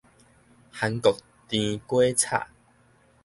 [0.73, 1.15] 韓國
[1.47, 2.47] 甜粿炒